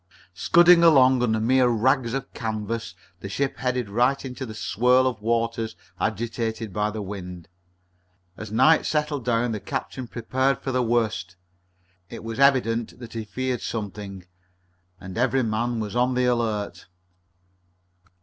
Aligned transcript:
Scudding 0.33 0.81
along 0.83 1.21
under 1.21 1.39
mere 1.39 1.67
rags 1.67 2.15
of 2.15 2.33
canvas, 2.33 2.95
the 3.19 3.29
ship 3.29 3.57
headed 3.57 3.87
right 3.87 4.25
into 4.25 4.47
the 4.47 4.55
swirl 4.55 5.05
of 5.05 5.21
waters 5.21 5.75
agitated 5.99 6.73
by 6.73 6.89
the 6.89 7.03
wind. 7.03 7.47
As 8.35 8.51
night 8.51 8.87
settled 8.87 9.23
down 9.23 9.51
the 9.51 9.59
captain 9.59 10.07
prepared 10.07 10.57
for 10.57 10.71
the 10.71 10.81
worst. 10.81 11.35
It 12.09 12.23
was 12.23 12.39
evident 12.39 12.97
that 12.97 13.13
he 13.13 13.23
feared 13.25 13.61
something, 13.61 14.25
and 14.99 15.19
every 15.19 15.43
man 15.43 15.79
was 15.79 15.95
on 15.95 16.15
the 16.15 16.25
alert. 16.25 16.87